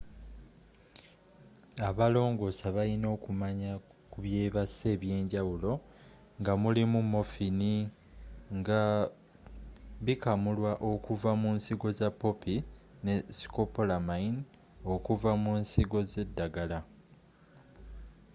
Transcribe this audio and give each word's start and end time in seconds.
abalongoosa 1.87 2.67
baliina 2.75 3.07
okumanya 3.15 3.71
ku 4.11 4.17
byebasa 4.25 4.85
eby'enjawulo 4.95 5.71
nga 6.39 6.53
mulimu 6.61 6.97
morphine” 7.13 7.71
nga 8.57 8.81
bikamulwa 10.05 10.71
okuva 10.91 11.31
munsigo 11.41 11.87
za 11.99 12.09
poppy” 12.21 12.55
ne 13.05 13.13
scopolamine”e 13.37 14.87
okuva 14.95 15.31
mu 15.43 15.51
nsigo 15.61 15.97
zeddagala 16.11 16.79